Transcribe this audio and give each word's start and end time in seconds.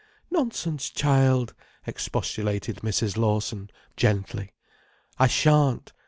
"Nonsense, 0.31 0.89
child!" 0.89 1.53
expostulated 1.85 2.77
Mrs. 2.77 3.17
Lawson 3.17 3.69
gently. 3.95 4.51
"I 5.19 5.27
shan't! 5.27 5.93